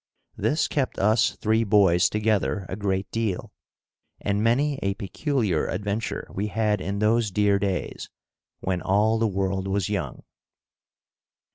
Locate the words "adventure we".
5.67-6.47